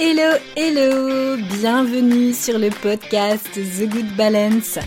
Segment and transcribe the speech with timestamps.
[0.00, 4.78] Hello, hello, bienvenue sur le podcast The Good Balance.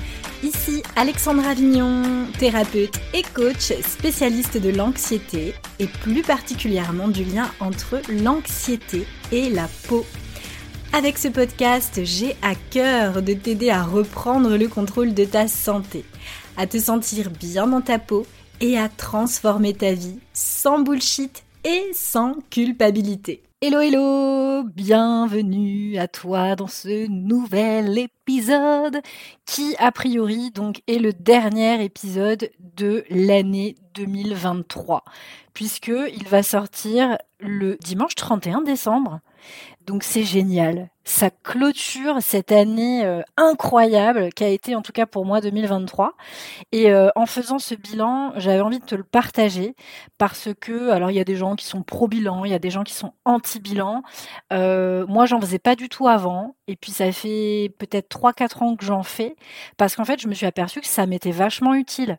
[0.42, 8.00] Ici Alexandra Avignon, thérapeute et coach spécialiste de l'anxiété et plus particulièrement du lien entre
[8.10, 10.06] l'anxiété et la peau.
[10.94, 16.06] Avec ce podcast, j'ai à cœur de t'aider à reprendre le contrôle de ta santé,
[16.56, 18.26] à te sentir bien dans ta peau
[18.62, 23.44] et à transformer ta vie sans bullshit et sans culpabilité.
[23.64, 29.02] Hello hello, bienvenue à toi dans ce nouvel épisode
[29.46, 35.04] qui a priori donc est le dernier épisode de l'année 2023
[35.54, 39.20] puisque il va sortir le dimanche 31 décembre.
[39.86, 45.06] Donc c'est génial ça clôture cette année euh, incroyable qui a été en tout cas
[45.06, 46.14] pour moi 2023.
[46.72, 49.76] Et euh, en faisant ce bilan, j'avais envie de te le partager
[50.18, 52.70] parce que, alors il y a des gens qui sont pro-bilan, il y a des
[52.70, 54.04] gens qui sont anti-bilan.
[54.54, 56.56] Euh, moi, j'en faisais pas du tout avant.
[56.68, 59.36] Et puis ça fait peut-être 3-4 ans que j'en fais
[59.78, 62.18] parce qu'en fait, je me suis aperçue que ça m'était vachement utile.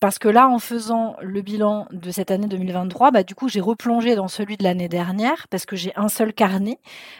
[0.00, 3.60] Parce que là, en faisant le bilan de cette année 2023, bah, du coup, j'ai
[3.60, 6.53] replongé dans celui de l'année dernière parce que j'ai un seul carnet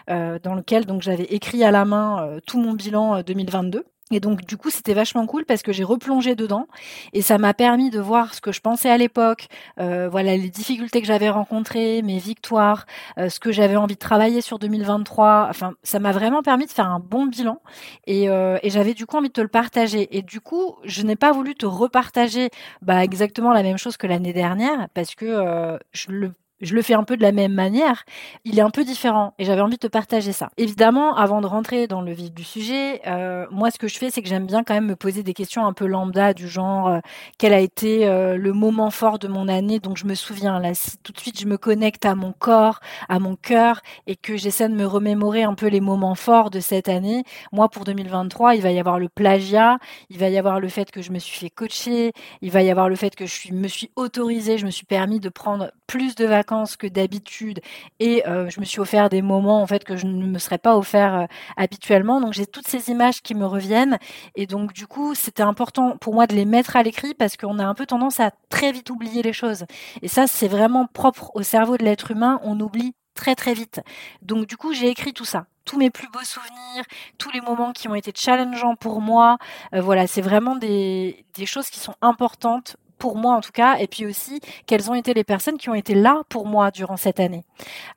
[0.09, 3.79] dans lequel donc j'avais écrit à la main euh, tout mon bilan 2022.
[3.79, 6.69] Euh, et donc du coup c'était vachement cool parce que j'ai replongé dedans
[7.15, 9.49] et ça m'a permis de voir ce que je pensais à l'époque,
[9.81, 12.85] euh, voilà les difficultés que j'avais rencontrées, mes victoires,
[13.17, 15.47] ce que j'avais envie de travailler sur 2023.
[15.49, 17.63] Enfin ça m'a vraiment permis de faire un bon bilan
[18.07, 20.15] et, et j'avais du coup envie de te le partager.
[20.17, 22.51] Et du coup je n'ai pas voulu te repartager
[22.83, 26.95] bah, exactement la même chose que l'année dernière parce que je le je le fais
[26.95, 28.05] un peu de la même manière,
[28.45, 30.51] il est un peu différent et j'avais envie de te partager ça.
[30.57, 34.11] Évidemment, avant de rentrer dans le vif du sujet, euh, moi ce que je fais
[34.11, 36.89] c'est que j'aime bien quand même me poser des questions un peu lambda du genre
[36.89, 36.99] euh,
[37.39, 39.81] quel a été euh, le moment fort de mon année?
[39.81, 42.81] Donc je me souviens là si tout de suite je me connecte à mon corps,
[43.09, 46.61] à mon cœur et que j'essaie de me remémorer un peu les moments forts de
[46.61, 47.25] cette année.
[47.53, 49.79] Moi pour 2023, il va y avoir le plagiat,
[50.11, 52.71] il va y avoir le fait que je me suis fait coacher, il va y
[52.71, 56.15] avoir le fait que je me suis autorisée, je me suis permis de prendre plus
[56.15, 57.61] de vacances que d'habitude
[58.01, 60.59] et euh, je me suis offert des moments en fait que je ne me serais
[60.59, 62.21] pas offert euh, habituellement.
[62.21, 63.99] Donc j'ai toutes ces images qui me reviennent
[64.35, 67.59] et donc du coup c'était important pour moi de les mettre à l'écrit parce qu'on
[67.59, 69.65] a un peu tendance à très vite oublier les choses.
[70.03, 72.41] Et ça c'est vraiment propre au cerveau de l'être humain.
[72.43, 73.81] On oublie très très vite.
[74.23, 76.85] Donc du coup j'ai écrit tout ça tous mes plus beaux souvenirs,
[77.19, 79.39] tous les moments qui ont été challengeants pour moi.
[79.75, 83.77] Euh, voilà, c'est vraiment des, des choses qui sont importantes pour moi en tout cas,
[83.79, 86.97] et puis aussi quelles ont été les personnes qui ont été là pour moi durant
[86.97, 87.45] cette année.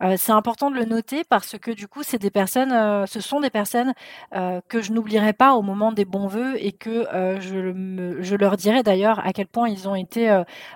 [0.04, 3.20] Euh, c'est important de le noter parce que du coup, c'est des personnes, euh, ce
[3.22, 3.94] sont des personnes
[4.36, 7.08] euh, que je n'oublierai pas au moment des bons vœux et que
[7.40, 10.30] je, je leur dirai d'ailleurs à quel point ils ont été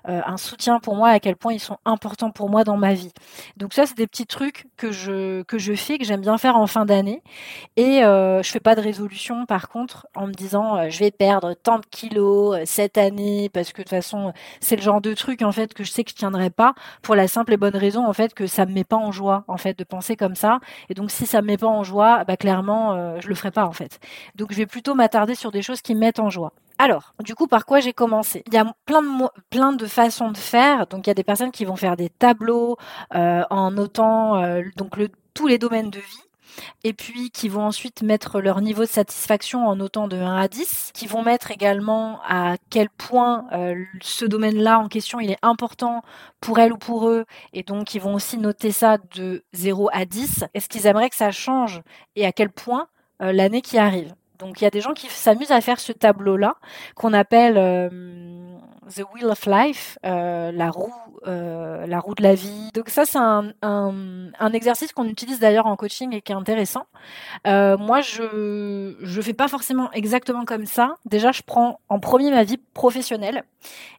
[0.06, 3.12] un soutien pour moi, à quel point ils sont importants pour moi dans ma vie.
[3.58, 6.58] Donc ça, c'est des petits trucs que je que je fais, que j'aime bien faire
[6.58, 7.22] en fin d'année.
[7.78, 11.80] Et je fais pas de résolution par contre en me disant je vais perdre tant
[11.80, 14.11] de kilos cette année parce que de toute façon
[14.60, 17.16] c'est le genre de truc en fait que je sais que je tiendrai pas pour
[17.16, 19.58] la simple et bonne raison en fait que ça me met pas en joie en
[19.58, 20.60] fait de penser comme ça.
[20.90, 23.52] Et donc si ça me met pas en joie, bah clairement euh, je le ferai
[23.52, 24.00] pas en fait.
[24.36, 26.54] Donc je vais plutôt m'attarder sur des choses qui me mettent en joie.
[26.78, 28.44] Alors, du coup, par quoi j'ai commencé?
[28.48, 29.08] Il y a plein de,
[29.52, 30.88] plein de façons de faire.
[30.88, 32.76] Donc, il y a des personnes qui vont faire des tableaux
[33.14, 35.00] euh, en notant euh, donc
[35.36, 36.24] tous les domaines de vie
[36.84, 40.48] et puis qui vont ensuite mettre leur niveau de satisfaction en notant de 1 à
[40.48, 45.40] 10, qui vont mettre également à quel point euh, ce domaine-là en question il est
[45.42, 46.02] important
[46.40, 50.06] pour elles ou pour eux, et donc ils vont aussi noter ça de 0 à
[50.06, 50.46] 10.
[50.54, 51.82] Est-ce qu'ils aimeraient que ça change
[52.16, 52.88] et à quel point
[53.22, 54.14] euh, l'année qui arrive?
[54.42, 56.56] Donc il y a des gens qui s'amusent à faire ce tableau-là
[56.96, 58.51] qu'on appelle euh,
[58.96, 60.94] The Wheel of Life, euh, la roue,
[61.28, 62.70] euh, la roue de la vie.
[62.74, 66.86] Donc ça c'est un, exercice qu'on utilise d'ailleurs en coaching et qui est intéressant.
[67.46, 70.98] moi je je fais pas forcément exactement comme ça.
[71.06, 73.44] Déjà je prends en premier ma vie professionnelle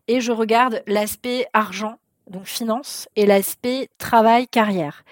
[0.09, 1.99] et je regarde l'aspect argent
[2.29, 5.05] donc finance, et l'aspect travail-carrière.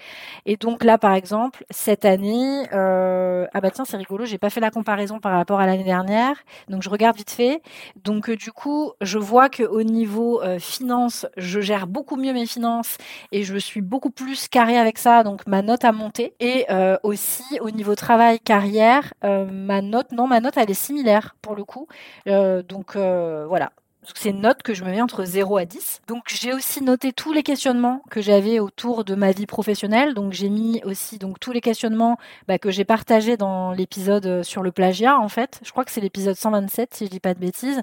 [0.45, 4.49] Et donc là, par exemple, cette année, euh, ah bah tiens, c'est rigolo, j'ai pas
[4.49, 6.35] fait la comparaison par rapport à l'année dernière,
[6.67, 7.61] donc je regarde vite fait.
[8.03, 12.33] Donc euh, du coup, je vois que au niveau euh, finance, je gère beaucoup mieux
[12.33, 12.97] mes finances
[13.31, 16.33] et je suis beaucoup plus carré avec ça, donc ma note a monté.
[16.39, 16.65] Et
[17.03, 21.87] aussi au niveau travail-carrière, ma note, non, ma note elle est similaire pour le coup.
[22.25, 23.71] donc voilà,
[24.15, 26.01] c'est une note que je me mets entre 0 à 10.
[26.07, 30.15] Donc j'ai aussi noté tous les questionnements que j'avais autour de ma vie professionnelle.
[30.15, 32.17] Donc j'ai mis aussi donc tous les questionnements
[32.47, 35.59] bah, que j'ai partagés dans l'épisode euh, sur le plagiat en fait.
[35.63, 37.81] Je crois que c'est l'épisode 127 si je dis pas de bêtises,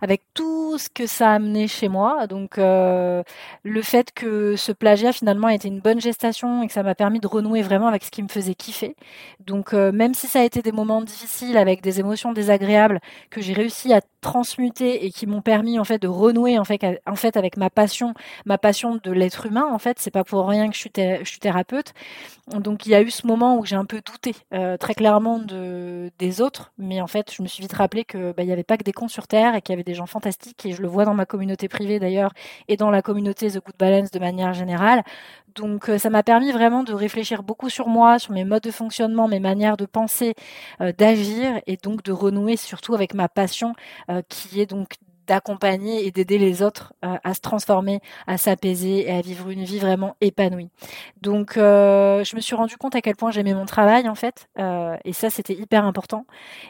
[0.00, 2.26] avec tout ce que ça a amené chez moi.
[2.26, 3.22] Donc euh,
[3.62, 6.96] le fait que ce plagiat finalement a été une bonne gestation et que ça m'a
[6.96, 8.96] permis de renouer vraiment avec ce qui me faisait kiffer.
[9.46, 13.00] Donc euh, même si ça a été des moments difficiles avec des émotions désagréables
[13.30, 16.80] que j'ai réussi à transmuter et qui m'ont permis en fait de renouer en fait
[17.06, 18.14] en fait avec ma passion,
[18.46, 21.28] ma passion de l'être humain en fait, c'est pas pour rien que je suis, je
[21.28, 21.92] suis thérapeute.
[22.58, 25.38] Donc il y a eu ce moment où j'ai un peu douté euh, très clairement
[25.38, 28.52] de des autres, mais en fait, je me suis vite rappelé que bah, il y
[28.52, 30.72] avait pas que des cons sur terre et qu'il y avait des gens fantastiques et
[30.72, 32.32] je le vois dans ma communauté privée d'ailleurs
[32.68, 35.04] et dans la communauté The Good Balance de manière générale.
[35.54, 38.70] Donc euh, ça m'a permis vraiment de réfléchir beaucoup sur moi, sur mes modes de
[38.70, 40.34] fonctionnement, mes manières de penser,
[40.80, 43.74] euh, d'agir et donc de renouer surtout avec ma passion
[44.28, 44.94] qui est donc
[45.30, 49.62] d'accompagner et d'aider les autres euh, à se transformer, à s'apaiser et à vivre une
[49.62, 50.70] vie vraiment épanouie.
[51.22, 54.48] Donc, euh, je me suis rendu compte à quel point j'aimais mon travail en fait,
[54.58, 56.26] euh, et ça c'était hyper important.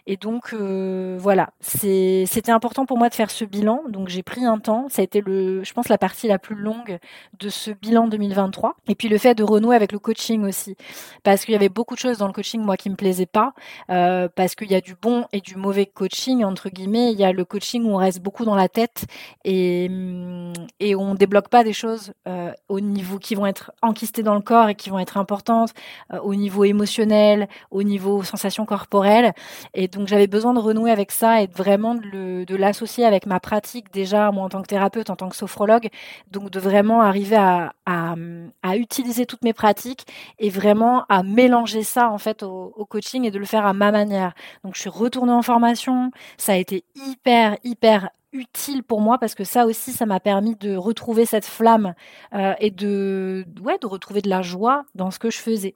[0.07, 3.81] Et donc voilà, c'était important pour moi de faire ce bilan.
[3.89, 6.55] Donc j'ai pris un temps, ça a été le, je pense la partie la plus
[6.55, 6.99] longue
[7.39, 8.77] de ce bilan 2023.
[8.89, 10.77] Et puis le fait de renouer avec le coaching aussi,
[11.23, 13.55] parce qu'il y avait beaucoup de choses dans le coaching moi qui me plaisaient pas,
[13.89, 17.13] parce qu'il y a du bon et du mauvais coaching entre guillemets.
[17.13, 19.07] Il y a le coaching où on reste beaucoup dans la tête
[19.45, 24.23] et, mm, et on débloque pas des choses euh, au niveau qui vont être enquistées
[24.23, 25.71] dans le corps et qui vont être importantes
[26.13, 29.33] euh, au niveau émotionnel, au niveau sensations corporelles.
[29.75, 33.93] Et donc j'avais besoin de renouer avec ça et vraiment de l'associer avec ma pratique
[33.93, 35.89] déjà moi en tant que thérapeute, en tant que sophrologue.
[36.31, 40.07] Donc de vraiment arriver à, à, utiliser toutes mes pratiques
[40.39, 43.91] et vraiment à mélanger ça en fait au coaching et de le faire à ma
[43.93, 44.35] manière.
[44.65, 49.35] Donc je suis retournée en formation, ça a été hyper hyper utile pour moi parce
[49.35, 51.95] que ça aussi, ça m'a permis de retrouver cette flamme
[52.35, 55.75] euh, et de, ouais, de retrouver de la joie dans ce que je faisais.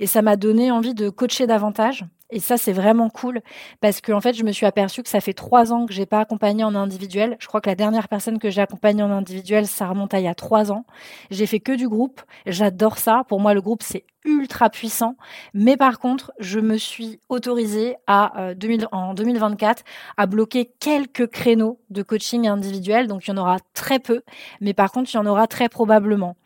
[0.00, 2.04] Et ça m'a donné envie de coacher davantage.
[2.30, 3.40] Et ça, c'est vraiment cool
[3.80, 6.06] parce que en fait, je me suis aperçue que ça fait trois ans que j'ai
[6.06, 7.36] pas accompagné en individuel.
[7.38, 10.24] Je crois que la dernière personne que j'ai accompagnée en individuel, ça remonte à il
[10.24, 10.84] y a trois ans.
[11.30, 12.20] J'ai fait que du groupe.
[12.46, 13.22] J'adore ça.
[13.28, 15.16] Pour moi, le groupe, c'est ultra puissant.
[15.54, 19.82] Mais par contre, je me suis autorisée à, 2000, euh, en 2024
[20.16, 23.06] à bloquer quelques créneaux de coaching individuel.
[23.06, 24.22] Donc, il y en aura très peu.
[24.60, 26.36] Mais par contre, il y en aura très probablement.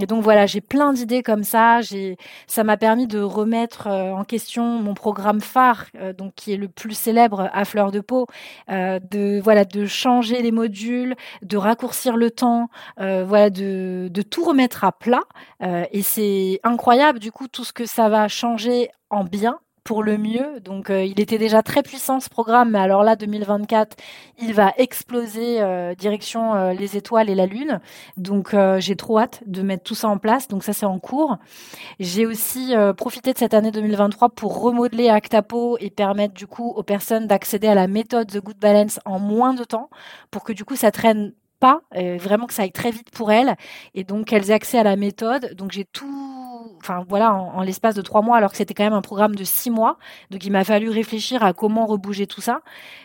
[0.00, 1.80] Et donc, voilà, j'ai plein d'idées comme ça.
[1.80, 6.52] J'ai, ça m'a permis de remettre euh, en question mon programme phare, euh, donc qui
[6.52, 8.26] est le plus célèbre à fleur de peau,
[8.68, 14.92] de, voilà, de changer les modules, de raccourcir le temps, voilà, de tout remettre à
[14.92, 15.22] plat.
[15.60, 20.16] et c'est incroyable du coup tout ce que ça va changer en bien pour le
[20.16, 20.60] mieux.
[20.60, 23.98] Donc euh, il était déjà très puissant ce programme, mais alors là 2024,
[24.38, 27.80] il va exploser euh, direction euh, les étoiles et la lune.
[28.16, 30.48] Donc j'ai trop hâte de mettre tout ça en place.
[30.48, 31.36] Donc ça c'est en cours.
[32.00, 36.82] J'ai aussi profité de cette année 2023 pour remodeler Actapo et permettre du coup aux
[36.82, 39.90] personnes d'accéder à la méthode The Good Balance en moins de temps
[40.30, 43.54] pour que du coup ça traîne pas, vraiment que ça aille très vite pour elles
[43.94, 45.54] et donc qu'elles aient accès à la méthode.
[45.54, 46.37] Donc j'ai tout
[46.80, 49.44] enfin voilà, en, l'espace de trois mois, alors que c'était quand même un programme de
[49.44, 49.98] six mois.
[50.30, 52.62] Donc il m'a fallu réfléchir à comment rebouger tout ça.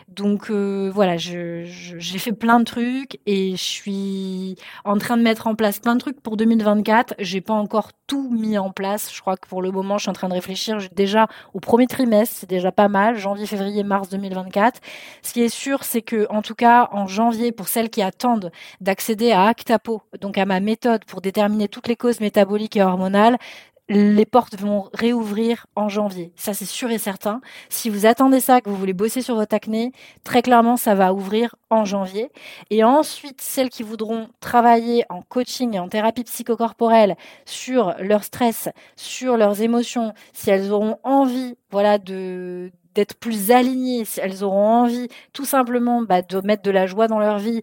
[0.08, 5.46] Donc euh, voilà, j'ai fait plein de trucs et je suis en train de mettre
[5.46, 7.14] en place plein de trucs pour 2024.
[7.18, 9.12] J'ai pas encore tout mis en place.
[9.14, 11.86] Je crois que pour le moment, je suis en train de réfléchir déjà au premier
[11.86, 14.80] trimestre, c'est déjà pas mal, janvier, février, mars 2024.
[15.22, 18.50] Ce qui est sûr, c'est que en tout cas en janvier, pour celles qui attendent
[18.80, 23.38] d'accéder à Actapo, donc à ma méthode pour déterminer toutes les causes métaboliques et hormonales,
[23.88, 26.32] les portes vont réouvrir en janvier.
[26.36, 27.40] Ça, c'est sûr et certain.
[27.68, 29.92] Si vous attendez ça, que vous voulez bosser sur votre acné,
[30.24, 32.30] très clairement, ça va ouvrir en janvier.
[32.70, 38.68] Et ensuite, celles qui voudront travailler en coaching et en thérapie psychocorporelle sur leur stress,
[38.96, 44.68] sur leurs émotions, si elles auront envie, voilà, de d'être plus alignées, si elles auront
[44.68, 47.60] envie tout simplement bah, de mettre de la joie dans leur vie,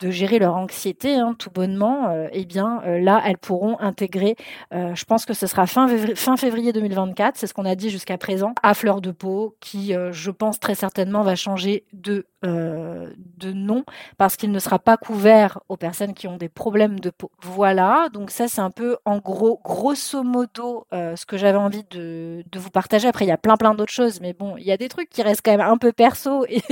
[0.00, 4.36] de gérer leur anxiété, hein, tout bonnement, euh, eh bien euh, là, elles pourront intégrer,
[4.72, 7.90] euh, je pense que ce sera fin, fin février 2024, c'est ce qu'on a dit
[7.90, 13.52] jusqu'à présent, à fleur de peau, qui, je pense très certainement, va changer de, de
[13.52, 13.84] nom,
[14.16, 17.30] parce qu'il ne sera pas couvert aux personnes qui ont des problèmes de peau.
[17.42, 22.44] Voilà, donc ça c'est un peu en gros, grosso modo, ce que j'avais envie de,
[22.50, 23.08] de vous partager.
[23.08, 25.10] Après, il y a plein plein d'autres choses, mais bon, il y a des trucs
[25.10, 26.62] qui restent quand même un peu perso et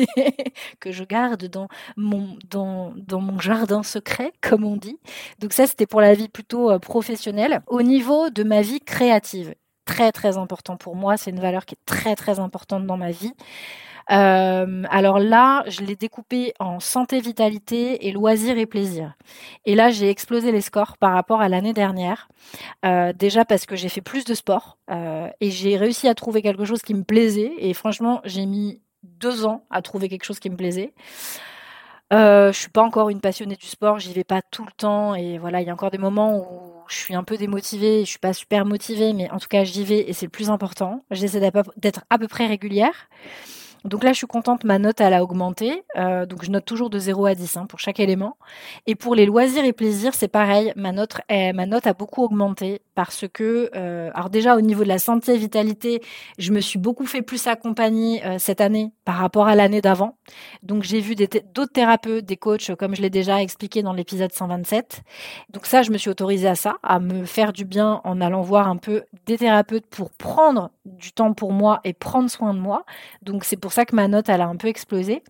[0.80, 2.36] que je garde dans mon...
[2.50, 4.98] dans, dans mon jardin secret, comme on dit.
[5.38, 7.62] Donc ça, c'était pour la vie plutôt euh, professionnelle.
[7.66, 9.54] Au niveau de ma vie créative,
[9.84, 13.10] très très important pour moi, c'est une valeur qui est très très importante dans ma
[13.10, 13.32] vie.
[14.10, 19.14] Euh, alors là, je l'ai découpé en santé, vitalité et loisirs et plaisir.
[19.64, 22.28] Et là, j'ai explosé les scores par rapport à l'année dernière.
[22.84, 26.42] Euh, déjà parce que j'ai fait plus de sport euh, et j'ai réussi à trouver
[26.42, 27.52] quelque chose qui me plaisait.
[27.58, 30.92] Et franchement, j'ai mis deux ans à trouver quelque chose qui me plaisait.
[32.12, 35.16] Euh, je suis pas encore une passionnée du sport, j'y vais pas tout le temps
[35.16, 38.10] et voilà, il y a encore des moments où je suis un peu démotivée, je
[38.10, 41.04] suis pas super motivée, mais en tout cas j'y vais et c'est le plus important.
[41.10, 43.08] J'essaie d'être à peu près régulière.
[43.86, 45.84] Donc là, je suis contente, ma note, elle a augmenté.
[45.96, 48.36] Euh, donc je note toujours de 0 à 10 hein, pour chaque élément.
[48.86, 52.82] Et pour les loisirs et plaisirs, c'est pareil, ma note, ma note a beaucoup augmenté
[52.96, 56.02] parce que, euh, alors déjà au niveau de la santé et vitalité,
[56.38, 60.16] je me suis beaucoup fait plus accompagner euh, cette année par rapport à l'année d'avant.
[60.62, 65.02] Donc j'ai vu d'autres thérapeutes, des coachs, comme je l'ai déjà expliqué dans l'épisode 127.
[65.50, 68.40] Donc ça, je me suis autorisée à ça, à me faire du bien en allant
[68.40, 72.58] voir un peu des thérapeutes pour prendre du temps pour moi et prendre soin de
[72.58, 72.86] moi.
[73.20, 75.22] Donc c'est pour ça que ma note, elle a un peu explosé.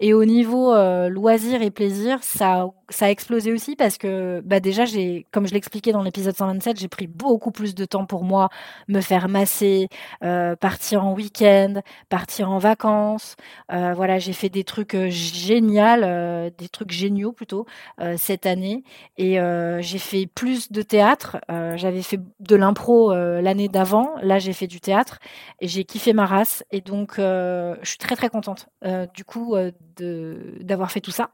[0.00, 4.60] Et au niveau euh, loisirs et plaisir, ça, ça a explosé aussi parce que bah
[4.60, 8.24] déjà, j'ai, comme je l'expliquais dans l'épisode 127, j'ai pris beaucoup plus de temps pour
[8.24, 8.48] moi,
[8.88, 9.88] me faire masser,
[10.22, 13.36] euh, partir en week-end, partir en vacances.
[13.72, 17.66] Euh, voilà, j'ai fait des trucs euh, géniaux, euh, des trucs géniaux plutôt
[18.00, 18.84] euh, cette année.
[19.18, 19.38] Et
[19.80, 21.38] j'ai fait plus de théâtre.
[21.48, 24.14] J'avais fait de l'impro l'année d'avant.
[24.22, 25.18] Là, j'ai fait du théâtre
[25.60, 26.64] et j'ai kiffé ma race.
[26.70, 28.68] Et donc, je suis très très contente
[29.14, 29.54] du coup
[29.96, 31.30] de d'avoir fait tout ça.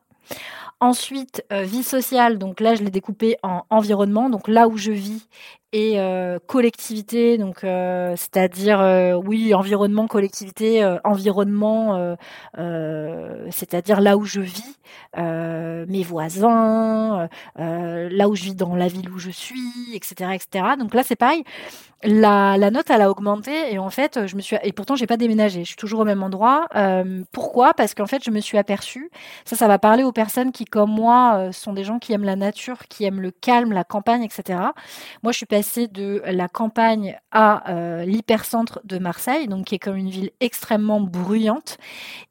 [0.81, 5.27] Ensuite, vie sociale, donc là je l'ai découpé en environnement, donc là où je vis
[5.73, 12.17] et euh, collectivité, donc euh, c'est-à-dire euh, oui environnement, collectivité, environnement,
[13.51, 14.79] c'est-à-dire là où je vis,
[15.17, 20.65] mes voisins, là où je vis dans la ville où je suis, etc., etc.
[20.79, 21.45] Donc là c'est pareil.
[22.05, 25.09] La, la, note elle a augmenté et en fait je me suis et pourtant j'ai
[25.09, 26.69] pas déménagé, je suis toujours au même endroit.
[27.33, 27.75] pourquoi?
[27.75, 29.11] Parce qu'en fait je me suis aperçue,
[29.45, 32.37] ça ça va parler aux personnes qui comme moi sont des gens qui aiment la
[32.37, 34.61] nature, qui aiment le calme, la campagne, etc.
[35.23, 39.97] Moi je suis de la campagne à euh, l'hypercentre de Marseille, donc qui est comme
[39.97, 41.79] une ville extrêmement bruyante.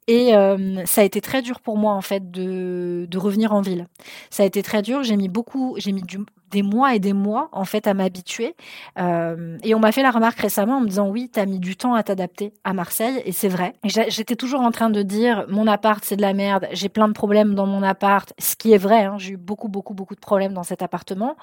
[0.06, 3.60] Et euh, ça a été très dur pour moi en fait de, de revenir en
[3.60, 3.86] ville.
[4.30, 5.02] Ça a été très dur.
[5.02, 6.18] J'ai mis beaucoup, j'ai mis du,
[6.50, 8.54] des mois et des mois en fait à m'habituer.
[8.98, 11.58] Euh, et on m'a fait la remarque récemment en me disant oui, tu as mis
[11.58, 13.74] du temps à t'adapter à Marseille et c'est vrai.
[13.84, 17.12] J'étais toujours en train de dire mon appart c'est de la merde, j'ai plein de
[17.12, 19.04] problèmes dans mon appart, ce qui est vrai.
[19.04, 21.36] Hein, j'ai eu beaucoup beaucoup beaucoup de problèmes dans cet appartement.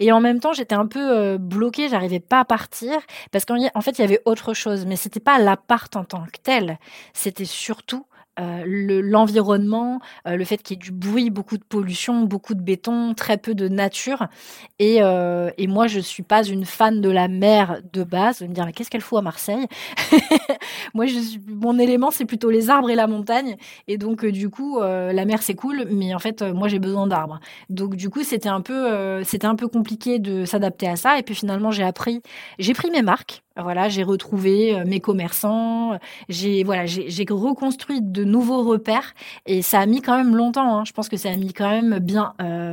[0.00, 2.94] Et en même temps j'étais un peu euh, bloquée, j'arrivais pas à partir
[3.30, 6.38] parce qu'en fait il y avait autre chose, mais c'était pas l'appart en tant que
[6.42, 6.78] tel,
[7.12, 8.06] c'était surtout
[8.40, 8.62] euh,
[9.02, 13.12] l'environnement, euh, le, fait qu'il y ait du bruit, beaucoup de pollution, beaucoup de béton,
[13.12, 14.26] très peu de nature.
[14.78, 18.40] Et, euh, moi, je suis pas une fan de la mer de base.
[18.40, 19.66] Vous me dire qu'est-ce qu'elle fout à Marseille?
[20.94, 23.56] Moi, je suis, mon élément, c'est plutôt les arbres et la montagne.
[23.88, 27.40] Et donc, du coup, la mer, c'est cool, mais en fait, moi, j'ai besoin d'arbres.
[27.70, 31.18] Donc, du coup, c'était un peu, un peu compliqué de s'adapter à ça.
[31.18, 32.20] Et puis, finalement, j'ai appris,
[32.58, 33.42] j'ai pris mes marques.
[33.56, 39.14] Voilà, j'ai retrouvé euh, mes commerçants, j'ai voilà, j'ai reconstruit de nouveaux repères
[39.46, 40.78] et ça a mis quand même longtemps.
[40.78, 40.84] Hein.
[40.86, 42.72] Je pense que ça a mis quand même bien euh,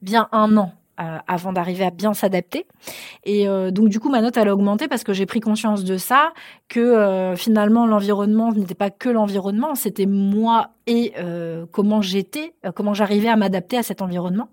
[0.00, 2.66] bien un an euh, avant d'arriver à bien s'adapter.
[3.24, 5.98] Et donc du coup, ma note elle a augmenté parce que j'ai pris conscience de
[5.98, 6.32] ça,
[6.68, 11.12] que finalement l'environnement n'était pas que l'environnement, c'était moi et
[11.72, 14.48] comment j'étais, comment j'arrivais à m'adapter à cet environnement.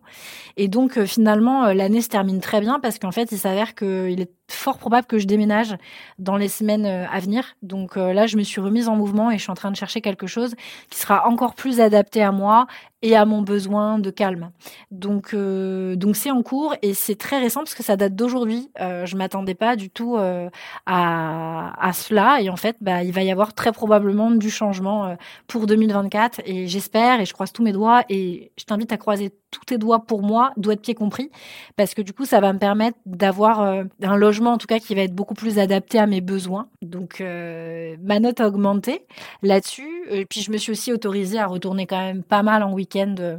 [0.57, 4.31] Et donc finalement, l'année se termine très bien parce qu'en fait, il s'avère qu'il est
[4.49, 5.75] fort probable que je déménage
[6.19, 7.55] dans les semaines euh, à venir.
[7.61, 9.75] Donc euh, là, je me suis remise en mouvement et je suis en train de
[9.75, 10.55] chercher quelque chose
[10.89, 12.67] qui sera encore plus adapté à moi
[13.01, 14.51] et à mon besoin de calme.
[14.91, 18.69] Donc euh, donc c'est en cours et c'est très récent parce que ça date d'aujourd'hui.
[18.79, 20.49] Euh, je m'attendais pas du tout à,
[20.85, 25.15] à cela et en fait, bah, il va y avoir très probablement du changement
[25.47, 29.31] pour 2024 et j'espère et je croise tous mes doigts et je t'invite à croiser
[29.51, 31.29] tous tes doigts pour moi, doigts de pied compris,
[31.77, 34.95] parce que du coup, ça va me permettre d'avoir un logement en tout cas qui
[34.95, 36.67] va être beaucoup plus adapté à mes besoins.
[36.81, 39.05] Donc euh, ma note a augmenté
[39.41, 40.05] là-dessus.
[40.09, 43.15] Et puis je me suis aussi autorisée à retourner quand même pas mal en week-end
[43.19, 43.37] euh,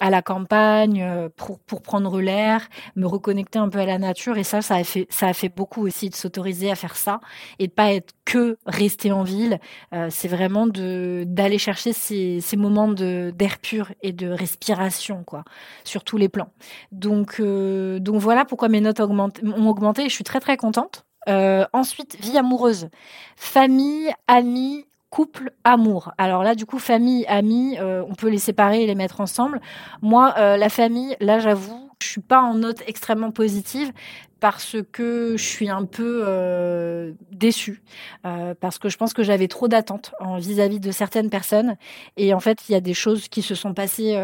[0.00, 4.38] à la campagne euh, pour, pour prendre l'air, me reconnecter un peu à la nature.
[4.38, 7.20] Et ça, ça a fait, ça a fait beaucoup aussi de s'autoriser à faire ça
[7.58, 9.60] et de pas être que rester en ville.
[9.92, 15.22] Euh, c'est vraiment de d'aller chercher ces, ces moments de d'air pur et de respiration,
[15.24, 15.44] quoi,
[15.84, 16.50] sur tous les plans.
[16.92, 21.04] Donc, euh, donc voilà pourquoi mes notes ont augmenté et je suis très très contente.
[21.28, 22.88] Euh, ensuite, vie amoureuse,
[23.36, 26.12] famille, amis, couple, amour.
[26.18, 29.60] Alors là, du coup, famille, amis, euh, on peut les séparer et les mettre ensemble.
[30.02, 33.92] Moi, euh, la famille, là, j'avoue Je suis pas en note extrêmement positive
[34.38, 37.82] parce que je suis un peu euh, déçue,
[38.24, 41.76] euh, parce que je pense que j'avais trop d'attentes vis-à-vis de certaines personnes,
[42.16, 44.16] et en fait il y a des choses qui se sont passées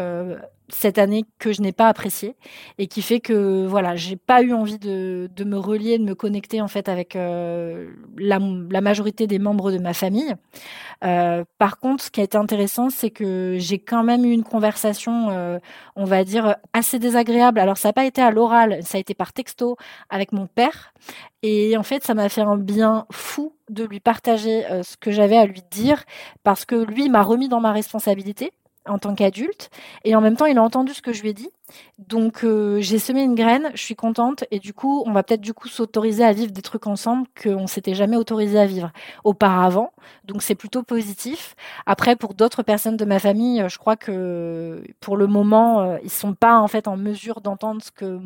[0.69, 2.35] cette année que je n'ai pas apprécié
[2.77, 6.13] et qui fait que voilà j'ai pas eu envie de, de, me relier de me
[6.13, 8.39] connecter en fait avec euh, la,
[8.81, 10.35] majorité des membres de ma famille.
[11.03, 14.43] Euh, par contre ce qui a été intéressant c'est que j'ai quand même eu une
[14.43, 15.59] conversation euh,
[15.95, 17.59] on va dire assez désagréable.
[17.59, 19.77] Alors ça n'a pas été à l'oral ça a été par texto
[20.09, 20.93] avec mon père.
[21.43, 25.37] Et en fait ça m'a fait un bien fou de lui partager ce que j'avais
[25.37, 26.03] à lui dire
[26.43, 28.51] parce que lui m'a remis dans ma responsabilité
[28.87, 29.69] en tant qu'adulte.
[30.03, 31.49] Et en même temps, il a entendu ce que je lui ai dit.
[31.97, 34.43] Donc, euh, j'ai semé une graine, je suis contente.
[34.51, 37.67] Et du coup, on va peut-être du coup s'autoriser à vivre des trucs ensemble qu'on
[37.67, 38.91] s'était jamais autorisé à vivre
[39.23, 39.91] auparavant.
[40.25, 41.55] Donc, c'est plutôt positif.
[41.85, 46.11] Après, pour d'autres personnes de ma famille, je crois que pour le moment, euh, ils
[46.11, 48.19] sont pas en fait en mesure d'entendre ce que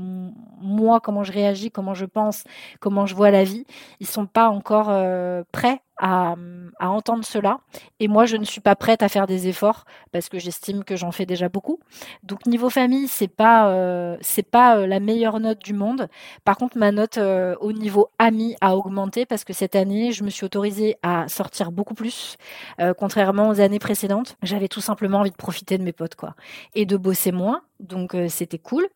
[0.61, 2.43] moi, comment je réagis, comment je pense,
[2.79, 3.65] comment je vois la vie.
[3.99, 6.35] Ils sont pas encore euh, prêts à,
[6.79, 7.59] à, entendre cela.
[7.99, 10.95] Et moi, je ne suis pas prête à faire des efforts parce que j'estime que
[10.95, 11.79] j'en fais déjà beaucoup.
[12.23, 16.07] Donc niveau famille, c'est pas euh, c'est pas euh, la meilleure note du monde.
[16.45, 20.23] Par contre, ma note euh, au niveau ami a augmenté parce que cette année, je
[20.23, 22.37] me suis autorisée à sortir beaucoup plus,
[22.79, 24.37] euh, contrairement aux années précédentes.
[24.43, 26.35] J'avais tout simplement envie de profiter de mes potes, quoi,
[26.75, 27.61] et de bosser moins.
[27.79, 28.87] Donc euh, c'était cool.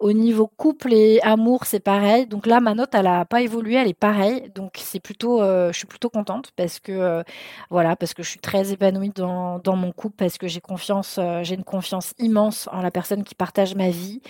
[0.00, 2.26] Au niveau couple et amour, c'est pareil.
[2.26, 4.50] Donc là, ma note, elle a pas évolué, elle est pareille.
[4.54, 7.22] Donc c'est plutôt, euh, je suis plutôt contente parce que euh,
[7.70, 11.42] voilà, parce que je suis très épanouie dans, mon couple, parce que j'ai confiance, euh,
[11.42, 14.20] j'ai une confiance immense en la personne qui partage ma vie,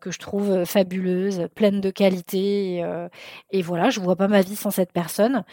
[0.00, 2.84] que je trouve fabuleuse, pleine de qualité.
[3.50, 5.44] Et, voilà, je vois pas ma vie sans cette personne.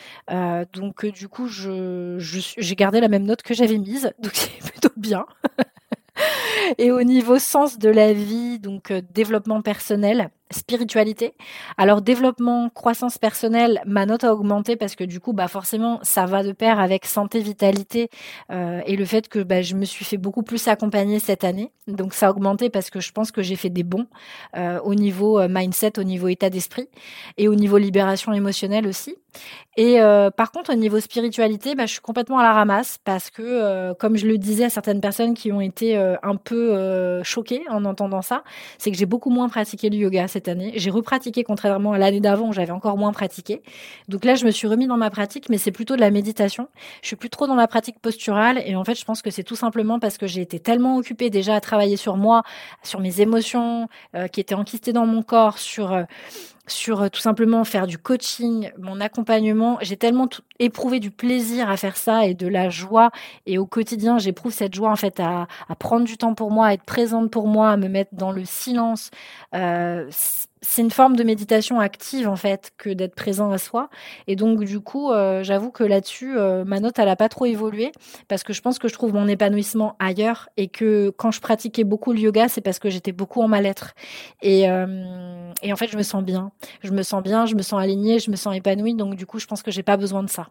[0.74, 5.26] donc du coup, j'ai gardé la même note que j'avais mise, donc c'est plutôt bien.
[6.78, 11.34] Et au niveau sens de la vie, donc euh, développement personnel, spiritualité.
[11.78, 16.26] Alors développement, croissance personnelle, ma note a augmenté parce que du coup, bah forcément, ça
[16.26, 18.10] va de pair avec santé, vitalité
[18.52, 21.72] euh, et le fait que bah, je me suis fait beaucoup plus accompagner cette année.
[21.88, 24.08] Donc ça a augmenté parce que je pense que j'ai fait des bons
[24.56, 26.88] euh, au niveau euh, mindset, au niveau état d'esprit
[27.38, 29.16] et au niveau libération émotionnelle aussi.
[29.78, 30.00] Et
[30.36, 34.18] par contre, au niveau spiritualité, bah, je suis complètement à la ramasse parce que, comme
[34.18, 38.44] je le disais à certaines personnes qui ont été un peu choquées en entendant ça,
[38.78, 40.74] c'est que j'ai beaucoup moins pratiqué le yoga cette année.
[40.76, 43.62] J'ai repratiqué contrairement à l'année d'avant où j'avais encore moins pratiqué.
[44.08, 46.68] Donc là, je me suis remis dans ma pratique, mais c'est plutôt de la méditation.
[47.02, 49.44] Je suis plus trop dans la pratique posturale et en fait, je pense que c'est
[49.44, 52.44] tout simplement parce que j'ai été tellement occupée déjà à travailler sur moi,
[52.84, 56.04] sur mes émotions euh, qui étaient enquistées dans mon corps, sur euh,
[56.72, 59.78] sur euh, tout simplement faire du coaching, mon accompagnement.
[59.82, 60.28] J'ai tellement
[60.62, 63.10] éprouvé du plaisir à faire ça et de la joie.
[63.48, 65.48] Et au quotidien, j'éprouve cette joie en fait à,
[65.80, 68.46] prendre du temps pour moi, à être présente pour moi, à me mettre dans le
[68.46, 69.10] silence.
[69.56, 70.08] Euh,
[70.64, 73.90] c'est une forme de méditation active en fait que d'être présent à soi.
[74.28, 77.46] Et donc du coup euh, j'avoue que là-dessus euh, ma note elle a pas trop
[77.46, 77.92] évolué
[78.28, 81.84] parce que je pense que je trouve mon épanouissement ailleurs et que quand je pratiquais
[81.84, 83.96] beaucoup le yoga c'est parce que j'étais beaucoup en mal-être.
[84.44, 86.52] Et, et en fait je me sens bien.
[86.84, 88.94] Je me sens bien je me sens alignée je me sens épanouie.
[88.94, 90.51] Donc du coup je pense que j'ai pas besoin de ça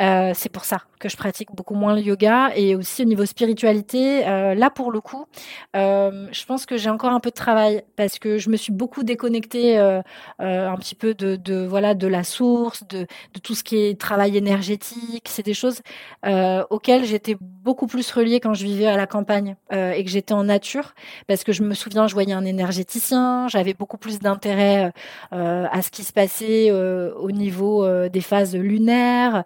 [0.00, 3.26] euh, c'est pour ça que je pratique beaucoup moins le yoga et aussi au niveau
[3.26, 5.26] spiritualité euh, là pour le coup
[5.74, 9.02] je pense que j'ai encore un peu de travail parce que je me suis beaucoup
[9.02, 10.02] déconnecter euh,
[10.40, 13.76] euh, un petit peu de, de, voilà de la source, de, de tout ce qui
[13.76, 15.26] est travail énergétique.
[15.28, 15.80] C'est des choses
[16.26, 20.10] euh, auxquelles j'étais beaucoup plus reliée quand je vivais à la campagne euh, et que
[20.10, 20.94] j'étais en nature,
[21.26, 24.92] parce que je me souviens, je voyais un énergéticien, j'avais beaucoup plus d'intérêt
[25.32, 29.44] euh, à ce qui se passait euh, au niveau des phases lunaires.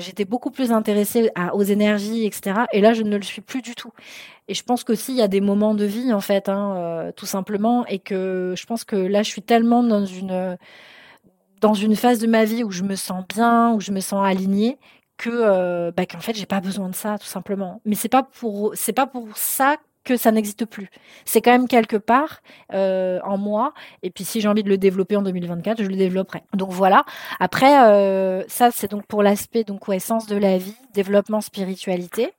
[0.00, 2.60] J'étais beaucoup plus intéressée aux énergies, etc.
[2.72, 3.92] Et là, je ne le suis plus du tout.
[4.48, 7.12] Et je pense qu'aussi, il y a des moments de vie, en fait, hein, euh,
[7.12, 7.86] tout simplement.
[7.86, 10.58] Et que je pense que là, je suis tellement dans une,
[11.60, 14.26] dans une phase de ma vie où je me sens bien, où je me sens
[14.26, 14.76] alignée,
[15.18, 17.80] que euh, bah, qu'en fait, j'ai pas besoin de ça, tout simplement.
[17.84, 20.90] Mais c'est pas pour, c'est pas pour ça que ça n'existe plus.
[21.24, 22.40] C'est quand même quelque part
[22.72, 23.72] euh, en moi.
[24.02, 26.42] Et puis si j'ai envie de le développer en 2024, je le développerai.
[26.54, 27.04] Donc voilà.
[27.38, 32.32] Après, euh, ça c'est donc pour l'aspect donc ouais, sens de la vie, développement, spiritualité.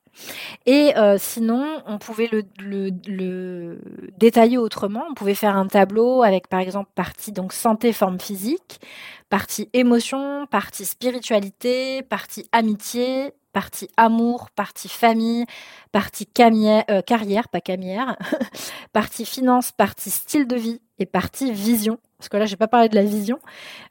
[0.66, 3.80] Et euh, sinon, on pouvait le, le, le,
[4.18, 5.04] détailler autrement.
[5.10, 8.80] On pouvait faire un tableau avec, par exemple, partie donc santé, forme physique,
[9.30, 15.44] partie émotion, partie spiritualité, partie amitié, partie amour, partie famille,
[15.92, 18.16] partie euh, carrière, pas camière,
[18.92, 21.98] partie finance, partie style de vie et partie vision.
[22.18, 23.38] Parce que là, j'ai pas parlé de la vision,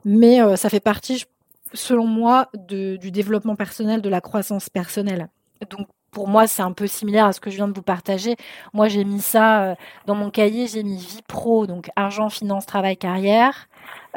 [0.05, 1.25] mais euh, ça fait partie,
[1.73, 5.27] selon moi, du développement personnel, de la croissance personnelle.
[5.69, 8.35] Donc pour moi, c'est un peu similaire à ce que je viens de vous partager.
[8.73, 12.65] Moi, j'ai mis ça euh, dans mon cahier, j'ai mis vie pro, donc argent, finance,
[12.65, 13.67] travail, carrière.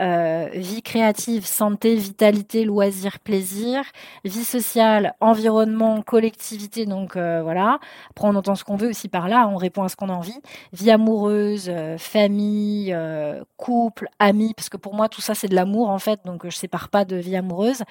[0.00, 3.84] Euh, vie créative, santé, vitalité, loisirs, plaisir,
[4.24, 7.78] vie sociale, environnement, collectivité, donc euh, voilà.
[8.10, 10.12] Après, on entend ce qu'on veut aussi par là, on répond à ce qu'on a
[10.12, 10.38] envie.
[10.72, 12.96] Vie amoureuse, famille,
[13.56, 16.56] couple, amis, parce que pour moi, tout ça, c'est de l'amour en fait, donc je
[16.56, 17.84] sépare pas de vie amoureuse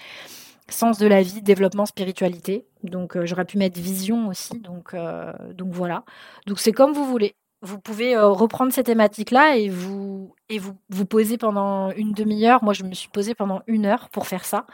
[0.69, 2.65] sens de la vie, développement, spiritualité.
[2.83, 4.59] Donc euh, j'aurais pu mettre vision aussi.
[4.59, 6.03] Donc, euh, donc voilà.
[6.47, 7.35] Donc c'est comme vous voulez.
[7.61, 12.63] Vous pouvez euh, reprendre ces thématiques-là et vous et vous vous poser pendant une demi-heure.
[12.63, 14.65] Moi, je me suis posée pendant une heure pour faire ça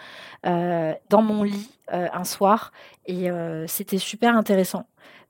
[0.44, 2.72] dans mon lit un soir
[3.06, 3.28] et
[3.68, 4.86] c'était super intéressant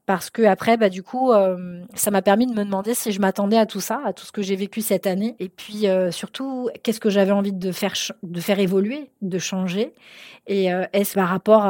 [0.10, 3.22] parce que après, bah, du coup, euh, ça m'a permis de me demander si je
[3.22, 6.10] m'attendais à tout ça, à tout ce que j'ai vécu cette année, et puis euh,
[6.10, 7.94] surtout, qu'est-ce que j'avais envie de faire,
[8.24, 9.94] de faire évoluer, de changer,
[10.48, 11.64] et euh, est-ce par rapport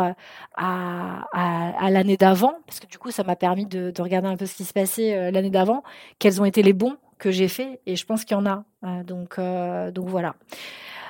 [0.56, 4.46] à, l'année d'avant, parce que du coup, ça m'a permis de, de, regarder un peu
[4.46, 5.84] ce qui se passait l'année d'avant,
[6.18, 8.64] quels ont été les bons que j'ai faits, et je pense qu'il y en a.
[9.04, 10.36] donc, donc voilà.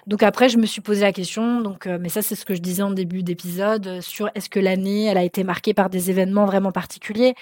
[0.10, 2.56] Donc après, je me suis posé la question, donc, euh, mais ça c'est ce que
[2.56, 5.92] je disais en début d'épisode, euh, sur est-ce que l'année, elle a été marquée par
[5.92, 7.36] des événements vraiment particuliers?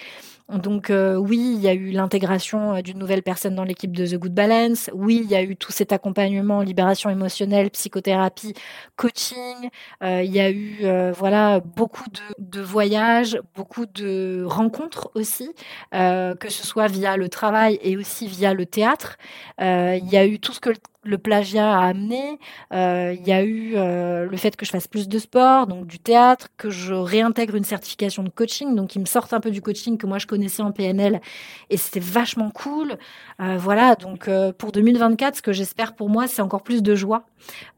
[0.48, 4.14] Donc euh, oui, il y a eu l'intégration d'une nouvelle personne dans l'équipe de The
[4.14, 4.90] Good Balance.
[4.94, 8.54] Oui, il y a eu tout cet accompagnement, libération émotionnelle, psychothérapie,
[8.96, 9.70] coaching.
[10.02, 12.04] il y a eu voilà beaucoup
[12.38, 15.50] de, voyages, beaucoup de rencontres aussi,
[15.92, 19.16] que ce soit via le travail et aussi via le théâtre.
[19.60, 20.70] il y a eu tout ce que
[21.08, 22.38] le plagiat a amené.
[22.72, 25.86] Euh, il y a eu euh, le fait que je fasse plus de sport, donc
[25.86, 29.50] du théâtre, que je réintègre une certification de coaching, donc ils me sortent un peu
[29.50, 31.20] du coaching que moi je connaissais en PNL,
[31.68, 32.96] et c'était vachement cool.
[33.40, 37.24] Euh, voilà, donc pour 2024, ce que j'espère pour moi, c'est encore plus de joie,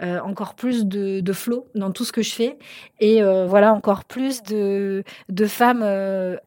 [0.01, 2.59] encore plus de, de flow dans tout ce que je fais,
[2.99, 5.85] et voilà, encore plus de, de femmes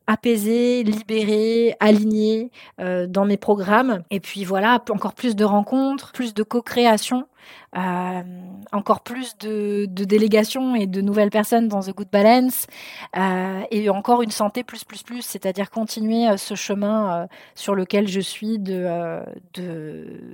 [0.08, 6.44] apaisées, libérées, alignées dans mes programmes, et puis voilà, encore plus de rencontres, plus de
[6.44, 7.26] co création
[7.76, 8.22] euh,
[8.72, 12.68] encore plus de, de délégations et de nouvelles personnes dans The Good Balance,
[13.18, 18.08] euh, et encore une santé plus plus plus, c'est-à-dire continuer euh, ce chemin sur lequel
[18.08, 19.22] je suis de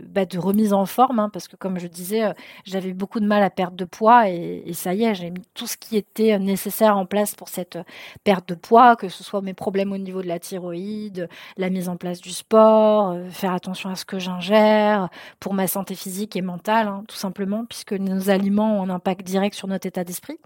[0.10, 2.34] bah, de remise en forme, hein, parce que comme je disais,
[2.66, 5.44] j'avais beaucoup de mal à perdre de poids et, et ça y est, j'ai mis
[5.54, 7.78] tout ce qui était nécessaire en place pour cette
[8.24, 11.90] perte de poids, que ce soit mes problèmes au niveau de la thyroïde, la mise
[11.90, 16.42] en place du sport, faire attention à ce que j'ingère pour ma santé physique et
[16.42, 20.40] mentale, hein, tout simplement puisque nos aliments ont un impact direct sur notre état d'esprit.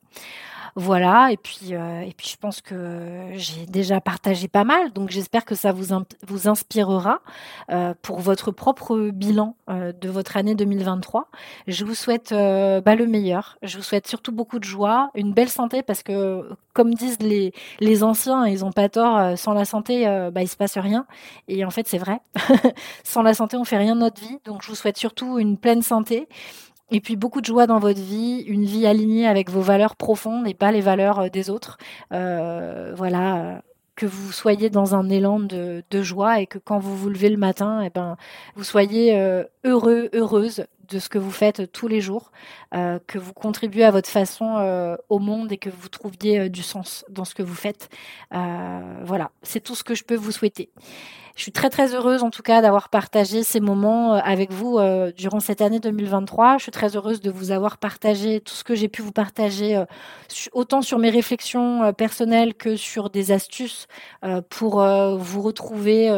[0.75, 5.11] Voilà, et puis, euh, et puis je pense que j'ai déjà partagé pas mal, donc
[5.11, 5.95] j'espère que ça vous,
[6.27, 7.21] vous inspirera
[7.69, 11.27] euh, pour votre propre bilan euh, de votre année 2023.
[11.67, 15.49] Je vous souhaite bah, le meilleur, je vous souhaite surtout beaucoup de joie, une belle
[15.49, 20.05] santé, parce que comme disent les, les anciens, ils ont pas tort, sans la santé,
[20.33, 21.05] bah, il se passe rien.
[21.47, 22.19] Et en fait, c'est vrai.
[23.03, 25.57] sans la santé, on fait rien de notre vie, donc je vous souhaite surtout une
[25.57, 26.27] pleine santé
[26.93, 30.47] et puis beaucoup de joie dans votre vie, une vie alignée avec vos valeurs profondes
[30.47, 31.77] et pas les valeurs euh, des autres.
[32.13, 33.59] Euh, voilà, euh,
[33.95, 37.37] que vous soyez dans un élan de, joie et que quand vous vous levez le
[37.37, 38.15] matin, et eh ben,
[38.55, 39.15] vous soyez
[39.63, 42.31] heureux, heureuse de ce que vous faites tous les jours,
[42.71, 47.23] que vous contribuez à votre façon au monde et que vous trouviez du sens dans
[47.23, 47.89] ce que vous faites.
[48.31, 50.71] voilà, c'est tout ce que je peux vous souhaiter.
[51.35, 54.77] Je suis très très heureuse en tout cas d'avoir partagé ces moments euh, avec vous
[54.77, 56.57] euh, durant cette année 2023.
[56.59, 59.75] Je suis très heureuse de vous avoir partagé tout ce que j'ai pu vous partager,
[59.75, 59.85] euh,
[60.51, 63.87] autant sur mes réflexions personnelles que sur des astuces
[64.49, 66.09] pour vous retrouver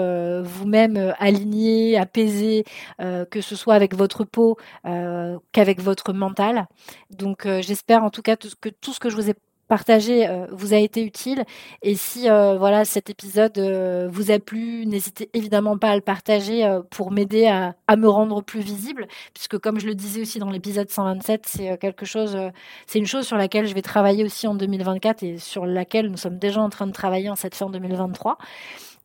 [0.44, 2.66] vous-même aligné, apaisé,
[3.00, 4.58] que ce soit avec votre peau
[5.52, 6.68] qu'avec votre mental.
[7.12, 9.34] Donc j'espère en tout cas que tout ce que je vous ai
[9.68, 11.44] partager euh, vous a été utile.
[11.82, 16.02] Et si euh, voilà cet épisode euh, vous a plu n'hésitez évidemment pas à le
[16.02, 19.08] partager pour m'aider à, à, me rendre plus visible.
[19.34, 22.38] Puisque comme je le disais aussi dans l'épisode 127 c'est quelque chose
[22.88, 26.18] c'est une chose sur laquelle je vais travailler aussi en 2024 et sur laquelle nous
[26.18, 28.38] sommes déjà en train de travailler en cette fin 2023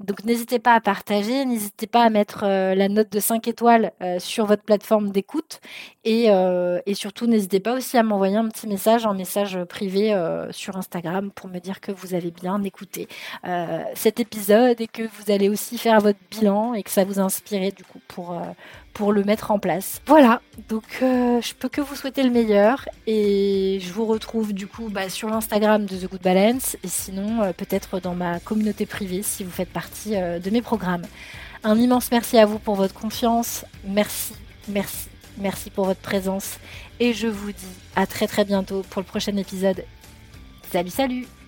[0.01, 3.93] donc n'hésitez pas à partager, n'hésitez pas à mettre euh, la note de 5 étoiles
[4.03, 5.61] euh, sur votre plateforme d'écoute.
[6.05, 10.17] Et, euh, et, surtout n'hésitez pas aussi à m'envoyer un petit message en message privé
[10.51, 13.09] sur Instagram pour me dire que vous avez bien écouté
[13.95, 17.27] cet épisode et que vous allez aussi faire votre bilan et que ça vous a
[17.27, 18.35] du coup pour,
[18.95, 20.01] pour le mettre en place.
[20.07, 24.67] Voilà, donc euh, je peux que vous souhaiter le meilleur et je vous retrouve du
[24.67, 28.87] coup bah, sur l'Instagram de The Good Balance et sinon euh, peut-être dans ma communauté
[28.87, 31.05] privée si vous faites partie euh, de mes programmes.
[31.63, 34.35] Un immense merci à vous pour votre confiance, merci,
[34.69, 36.59] merci, merci pour votre présence
[36.99, 39.85] et je vous dis à très très bientôt pour le prochain épisode.
[40.71, 41.40] Salut salut